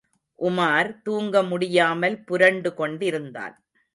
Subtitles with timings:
[0.39, 3.55] உமார் தூங்க முடியாமல் புரண்டு கொண்டிருந்தான்.